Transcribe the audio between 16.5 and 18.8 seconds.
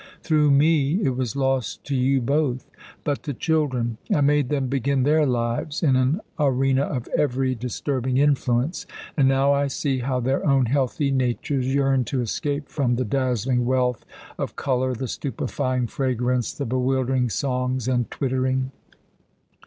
the bewildering songs and twittering.